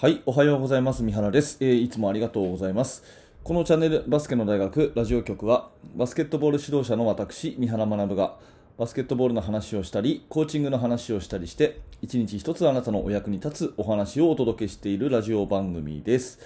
[0.00, 1.02] はい、おはようございます。
[1.02, 3.02] 三原です、えー、いつもありがとうございます。
[3.42, 8.36] このチャンネルバスケの大学ラジオ局は、バスケットボール指導者の私、三原学が、
[8.78, 16.38] バスケットボールの話をしたり、コーチングの話をしたりして、一日一つあなたのお役に立つお話をお届けしているラジオ番組です。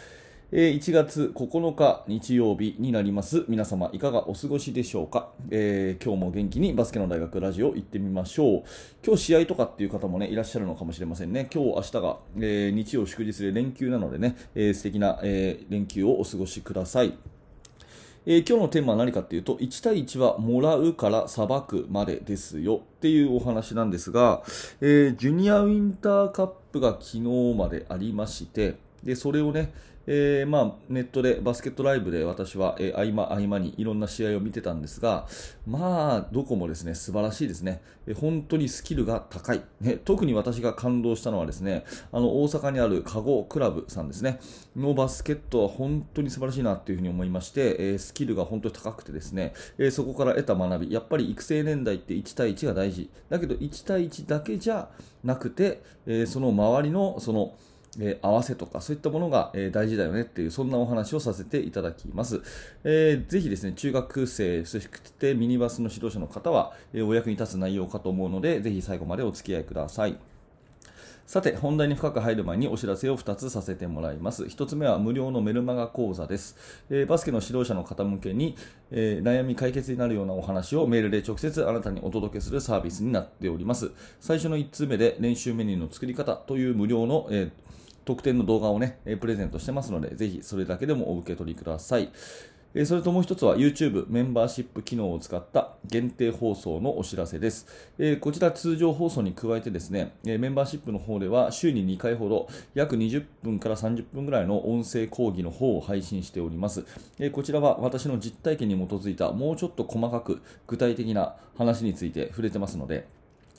[0.54, 3.46] え1月9日日曜日になります。
[3.48, 8.62] 皆様いかがお過ごしでしょうか、えー、今日も元気にバスケの大学ラジオ行ってみましょう。
[9.02, 11.48] 今日試合とかっていう方もね、いらっしゃるのかもしれませんね。
[11.50, 17.14] 今日、明日が、えー、日曜祝日で連休なのでね、えー、素敵な、えー、連休をお過ごしください。
[18.26, 24.42] えー、今日のテーマは何かっていうと、1対1はもらうから裁くまでですよっていうお話なんですが、
[24.82, 29.72] えー、ジュニアウィンターカップが昨日までありまして、で、それをね、
[30.06, 35.26] えー、まあ、ネットでバスケットライブで私は、えー、合間合間にいろんな試合を見てたんですが、
[35.66, 37.82] まあ、どこもですね、素晴らしいですね。
[38.06, 39.98] えー、本当にスキルが高い、ね。
[40.04, 44.40] 特に私が感動したのはですね、あの、大阪にあるカゴクラブさんですね、
[44.74, 53.08] のバスケットは本当に素晴らしいなというふうに思いまして、えー、スキルが本当に高くてですね、え、そこから得た学び、やっぱり育成年代って1対1が大事。
[53.28, 54.88] だけど1対1だけじゃ
[55.22, 57.54] なくて、え、その周りの、その、
[58.00, 62.42] えー、合わせとかそういったものが、えー、大事だよねっていうそんなお話をさせていただきます、
[62.84, 70.16] えー、ぜひですね中学生そしてミニバスの指導者の方は、え、お役に立つ内容かと思うのでぜひ最後までお付き合いください
[71.24, 74.44] さて、本題に深く入る前にお知らせを2つさせてもらいます。
[74.44, 76.56] 1つ目は無料のメルマガ講座です。
[76.90, 78.56] えー、バスケの指導者の方向けに、
[78.90, 83.92] えー、悩み解決になるようなお話をメールで直接あなたにお届けするサービスになっております。
[84.20, 87.50] 最初の1つ目で練習メニューの作り方という無料の、えー
[88.04, 92.10] 特典の動画をね、プレゼントしてますので、ぜひそれだけでもお受け取りください。
[92.86, 97.66] それともう一つは YouTube メンバーシップ機能を使った限定放送のお知らせです。
[98.20, 106.86] こちら通常放送に加えてですね、メンバーシップの方では週に2回ほど約20分から30分ぐらいの音声講義の方を配信しております。
[107.32, 113.06] こちらは私の実体験に基づいたもうちょっと細かく具体的な話について触れてますので、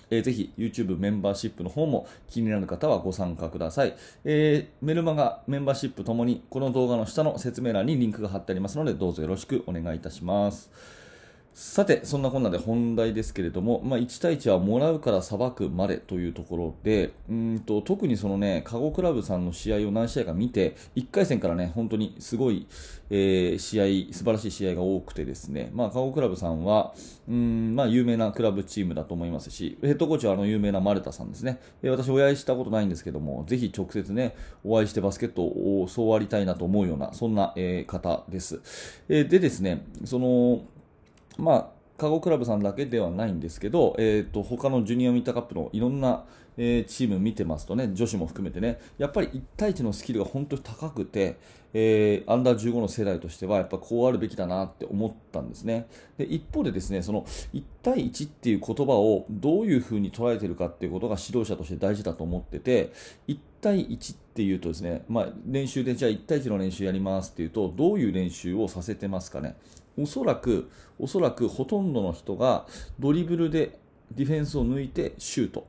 [0.10, 3.96] えー、ぜひ YouTube メンバーシップの方も気になる方はご参加ください。
[4.26, 11.03] えー、メルマガ、メンバーシップともにこの動画の下の説明欄にリンクが貼ってありますのでどうぞよろしくお願いいたします。
[11.54, 22.66] さて、そんなこんなで本題ですけれども、まあ、1対1はもらうから裁くまでというところで、うんと特にそのね、カゴクラブさんの試合を何試合か見て、1回戦からね、本当にすごい、
[23.12, 26.96] えー、試合、素晴らしい試合が多くてですね、まあ、カゴクラブさんは、
[27.30, 31.60] うんまあ、有名なクラブチームだと思いますし、ヘッドコーチはあの有名なマルタさんですね。
[31.84, 38.60] えー、私、お会いしたことないんですけども、ぜひ直接ね、お会いしてバスケットを教わりたいなと思うような、そんな、えー、方です。
[39.08, 40.64] えー、でですね、その、
[41.38, 41.68] まあ、
[41.98, 46.26] カゴクラブさんだけではないんですけど、えーと、他のジュニアミッターカップのいろんな、
[46.58, 51.38] えー、チーム見てますとね、女子も含めてね、やっぱり1対1のスキルが本当に高くて、
[51.74, 55.88] えー、アンダー15の世代としては、やっぱこうあるべきだなって思ったんですね。
[56.18, 57.24] で一方でですね、その
[57.54, 62.92] 1対1っていう言葉をどういうふうに捉えてるかっていうことが指導者として大事だと思ってて、
[63.28, 69.56] 1対1っていうとですね、まあ、練習でじゃあ1対1の練習やりますっていうと、どういう練習をさせてますかね。
[69.98, 72.66] おそらく、おそらくほとんどの人が
[73.00, 73.80] ドリブルで
[74.12, 75.68] ディフェンスを抜いてシュート。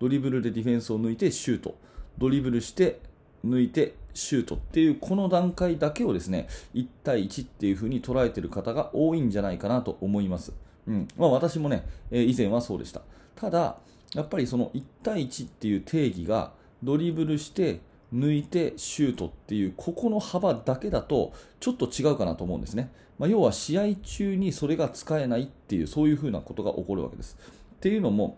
[0.00, 1.76] ドリブルでディフェンスを抜いてシュート。
[2.18, 3.00] ドリブルして
[3.44, 10.52] 抜いてシュートっていうこの段階だけをですね1対1っていう風に捉えてる方が多いんじゃないかなと思います。
[10.86, 13.02] うんまあ、私もね、え、以前はそうでした。
[13.36, 13.78] ただ、
[14.14, 16.52] やっぱりその1対1っていう定義が
[16.82, 17.80] ドリブルして
[18.14, 27.38] 抜いてシュートっていうここの幅だけだとちょっと違うかなと思うんですね、まあ、要は試合中にそれが使えないっていうそういうふうなことが起こるわけです。
[27.76, 28.36] っていうのも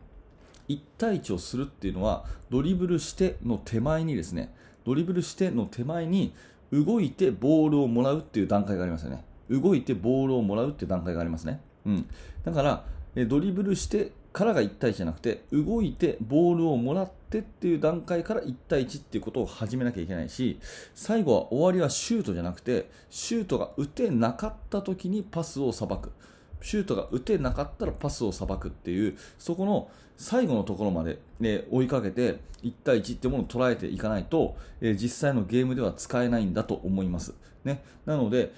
[0.68, 6.34] 1対1をするっていうのはドリブルしての手前にですねドリブルしての手前に
[6.72, 9.24] 動いてボールをもらうっていう段階がありますよね。
[9.50, 12.08] 動いてボールをもらうっていう段階がありますね、うん、
[12.44, 12.84] だから
[13.26, 20.58] ドリブルしてからが1対1じゃなくて動いてボールをもらってっていう段階から1対1っていうことを始めなきゃいけないし
[20.92, 26.12] 最後は終わりはシュートじゃなくてシュートが打てなかった時にパスをさばく。
[26.60, 37.34] シュートが打てなかったらパスをさばくっていうそこの最後のところまで、ね、追いかけて1対1っていうものを捉えていかないと、え、実際のゲームでは使えないんだと思います、
[37.64, 38.52] ね、なので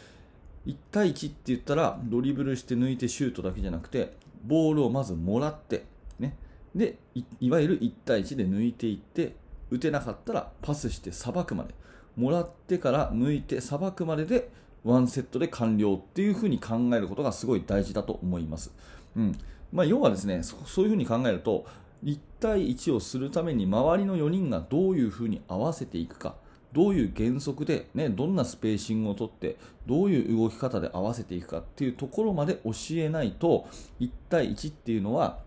[0.66, 4.14] 1対1って言ったらドリブルして抜いてシュートだけじゃなくて
[4.44, 5.84] ボールをまずもらって、
[6.18, 6.36] ね、
[6.74, 6.98] で
[7.40, 9.34] いわゆる1対1で抜いていって
[9.70, 11.74] 打てなかったらパスしてさばくまで。
[12.16, 14.50] もらってから抜いてさばくまでで
[14.84, 18.72] ワンセットで完了っていうふうに考えることがすごい大事だと思います。
[19.16, 19.38] うん。
[19.72, 21.66] まあ、要はですねそういうふうに考えると
[22.04, 26.36] 1対1をするために周りの4人がどういうふうに合わせていくか。
[26.76, 29.56] どういう原則で、ね、どんなスペーシングをとって
[29.86, 33.66] どういう動き方で合わせていくかっていうところまで教えないと
[33.98, 35.38] 1対1っていうのは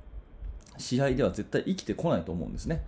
[0.79, 2.83] 試合では絶対生きてこないと思うんですね。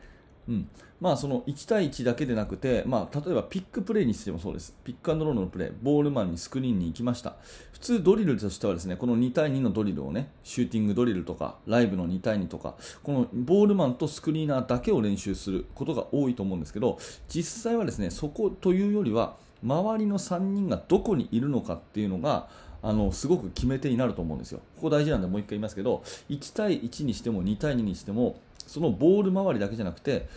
[0.52, 0.70] うん
[1.02, 4.78] まあ、その1対1だけでなくて、まあ、例えばピックプレーにしてもそうです。
[4.84, 7.38] ピックアンドロールのプレー、ボールマンにスクリーンに行きました。
[7.74, 22.48] 普通ドリルとしてはですね、この2対2のドリルをね、シューティングドリルとか、ライブの2対2とか、このボールマンとスクリーナーだけを練習することが多いと思うんですけど、実際はですね、そこというよりは、周りの3人がどこにいるのかっていうのが、
[22.84, 24.60] あのすごく決め手になると思うんですよ。
[24.76, 30.28] ここ大事なんでもう1回言いますけど、1対1にしても2対2にしても、そのボール周りだけじゃなくて、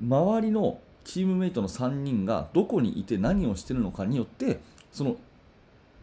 [0.00, 4.60] 周りのチームメイトの3人がどこにいて何をしているのかによって
[4.92, 5.16] その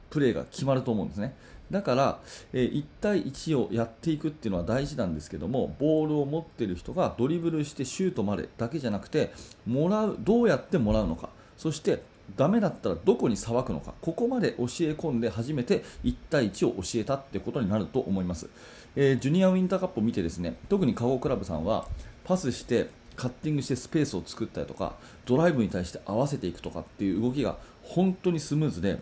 [0.10, 1.36] プレーが決まると思うんですね。
[1.72, 2.20] だから、
[2.52, 9.32] え、1対1をやっていくっていうのは大事なんですけどもボールを持っている人がドリブルしてシュートまでだけじゃなくて
[9.68, 12.02] もらうどうやってもらうのかそして
[12.36, 18.50] ダメだったらどこにさばくのかここまで教え込んで初めて1対1を教えたってことになると思います、
[18.96, 21.88] えー、ジュニアウィンターカップを見てですね特にカゴクラブさんは
[22.24, 24.96] パスしてカッティングしてスペースを作ったりとか
[25.26, 29.00] ドライブに対して合わせていくとかっていう動きが本当にスムーズで、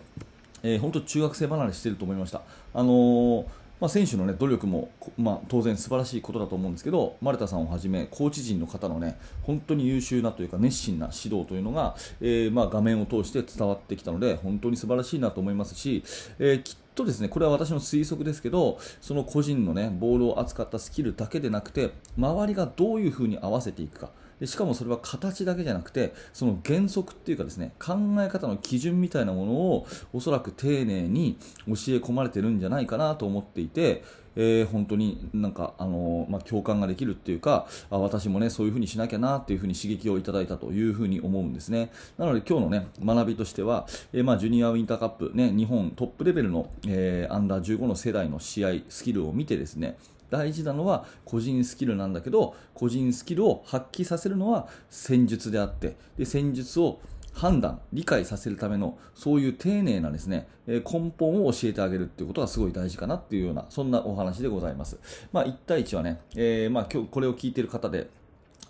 [0.64, 2.42] えー、本当中学生離れしていると思いました。
[2.74, 3.46] あのー
[3.80, 16.04] まあ、選手の、ね、努力も、まあ、当然素晴らしいことだと思うんですけど丸田さんをはじめコーチ陣の方の、ね、本当に優秀なというか熱心な指導というのが、えー、まあ、画面を通して伝わってきたので本当に素晴らしいなと思いますし、
[16.40, 24.10] えー、きっとですねこれは私の推測ですけどその個人の、ね、ボールを扱ったスキルだけでなくて周りがどういうふうに合わせていくか。
[24.40, 34.04] でしかもそれは形だけじゃなくてその原則っていうかですね考え方の基準みたいなものをおそらく丁寧に教え込まれてるんじゃないかなと思っていて、
[34.38, 41.92] えー、本当になんか、あのまあ、共感ができるっていうかあ私もねそういう風にしなきゃなっていう風に刺激をいただいたという風に思うんですね。
[42.18, 49.98] なので今日のね学びとしては、えー、まあ、ジュニアウィンターカップ、ね、日本トップレベルの、えー、アンダー15の世代の試合スキルを見てですね
[50.30, 57.00] 大事なのは個人スキルなんだけど個人スキルを発揮させるのは戦術であってで戦術を
[57.38, 64.98] 判断、理解させるためのそういう丁寧なですね、え根本を教えてあげるっていうことがすごい大事かなっていうようなそんなお話でございます。
[65.32, 68.10] まあ、1対1はね、えー、まあ今日これを聞いている方で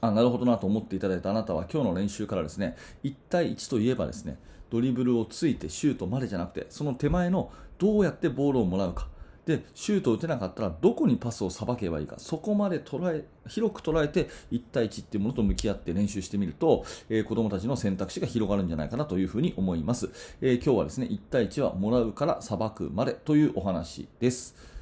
[0.01, 4.37] あなるほどなと思っていただいたあなたは今日の練習からですね1対1といえばですね
[4.69, 9.07] ドリブルをついてシュートまでじゃなくてその手前のどうやってボールをもらうか
[9.47, 12.15] でシュートを打てなかったらどこにパスをさばけばいいか。
[12.17, 20.09] そこまで捉え広く捉えて1対1っていうものと向き合って練習してみると、えー、子どもたちの選択肢が広がるんじゃないかなというふうに思います、
[20.41, 24.76] えー、今日はですね1対1はもらうからさばくまでというお話です。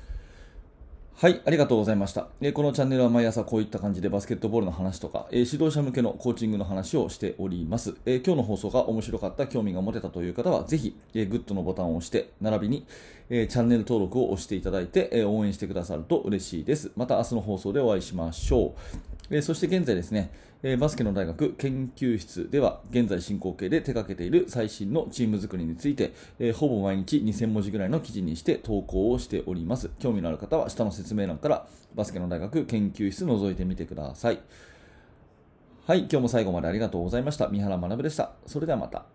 [1.18, 2.28] はい、ありがとうございました。
[2.42, 7.96] え、このチャンネルは毎朝こういった感じでバスケットボールの話とか、え、指導者向けのコーチングの話をしております。
[8.06, 12.86] え、今日の放送が面白かった、興味が持てたという方は、ぜひ、え、グッドのボタンを押して、並びに、
[13.30, 16.92] え、チャンネル登録を押していただいて、え、応援してくださると嬉しいです。
[16.98, 19.15] また明日の放送でお会いしましょう。
[19.32, 20.32] え、そして現在ですね、
[20.62, 29.90] えバスケの大学研究室では現在進行形で手掛けている最新のチーム作りについて、えほぼ毎日2000文字ぐらいの記事にして投稿をしております。
[30.00, 34.40] 興味のある方は下の説明欄からバスケの大学研究室覗いてみてください。
[35.86, 37.48] はい今日も最後までありがとうございました。
[37.48, 38.32] 三原学でした。
[38.48, 39.15] それではまた。